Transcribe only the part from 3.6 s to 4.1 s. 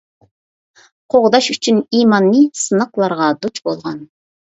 بولغان.